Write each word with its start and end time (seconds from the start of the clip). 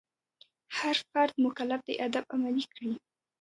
هر 0.77 0.95
فرد 1.11 1.33
مکلف 1.45 1.79
دی 1.87 1.93
آداب 2.05 2.25
عملي 2.33 2.63
کړي. 2.73 2.91